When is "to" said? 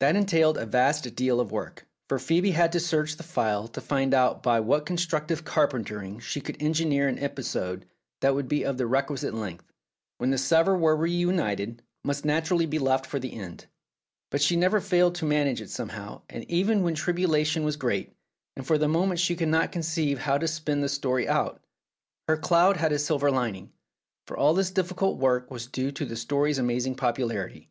2.72-2.80, 3.68-3.80, 15.14-15.24, 20.38-20.48, 25.92-26.04